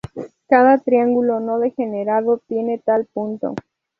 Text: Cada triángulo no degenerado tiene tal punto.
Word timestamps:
Cada 0.49 0.79
triángulo 0.79 1.39
no 1.39 1.59
degenerado 1.59 2.39
tiene 2.47 2.79
tal 2.79 3.05
punto. 3.13 3.53